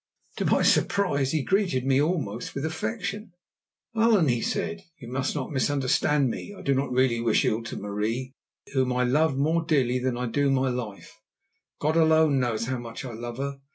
[0.37, 3.33] To my surprise he greeted me almost with affection.
[3.95, 6.55] "Allan," he said, "you must not misunderstand me.
[6.57, 8.33] I do not really wish ill to Marie,
[8.73, 11.21] whom I love more dearly than I do my life;
[11.79, 13.59] God alone knows how much I love her.